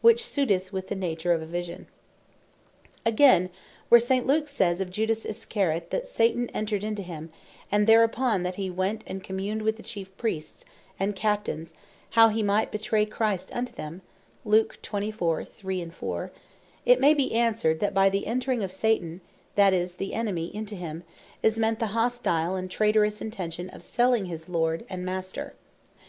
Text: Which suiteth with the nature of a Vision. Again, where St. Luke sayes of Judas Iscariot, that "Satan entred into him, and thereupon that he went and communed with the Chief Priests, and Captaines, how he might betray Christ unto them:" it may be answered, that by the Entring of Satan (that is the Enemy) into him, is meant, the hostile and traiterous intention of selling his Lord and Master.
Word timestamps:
Which 0.00 0.24
suiteth 0.24 0.72
with 0.72 0.88
the 0.88 0.96
nature 0.96 1.32
of 1.32 1.40
a 1.40 1.46
Vision. 1.46 1.86
Again, 3.04 3.50
where 3.88 4.00
St. 4.00 4.26
Luke 4.26 4.48
sayes 4.48 4.80
of 4.80 4.90
Judas 4.90 5.24
Iscariot, 5.24 5.90
that 5.90 6.08
"Satan 6.08 6.50
entred 6.52 6.82
into 6.82 7.04
him, 7.04 7.30
and 7.70 7.86
thereupon 7.86 8.42
that 8.42 8.56
he 8.56 8.68
went 8.68 9.04
and 9.06 9.22
communed 9.22 9.62
with 9.62 9.76
the 9.76 9.84
Chief 9.84 10.10
Priests, 10.16 10.64
and 10.98 11.14
Captaines, 11.14 11.72
how 12.10 12.30
he 12.30 12.42
might 12.42 12.72
betray 12.72 13.06
Christ 13.06 13.54
unto 13.54 13.72
them:" 13.72 14.02
it 14.44 14.90
may 17.00 17.14
be 17.14 17.32
answered, 17.32 17.78
that 17.78 17.94
by 17.94 18.08
the 18.10 18.24
Entring 18.26 18.64
of 18.64 18.72
Satan 18.72 19.20
(that 19.54 19.72
is 19.72 19.94
the 19.94 20.14
Enemy) 20.14 20.52
into 20.52 20.74
him, 20.74 21.04
is 21.44 21.60
meant, 21.60 21.78
the 21.78 21.94
hostile 21.94 22.56
and 22.56 22.68
traiterous 22.68 23.20
intention 23.20 23.70
of 23.70 23.84
selling 23.84 24.24
his 24.24 24.48
Lord 24.48 24.84
and 24.90 25.04
Master. 25.06 25.54